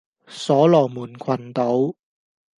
[0.43, 1.93] 所羅門群島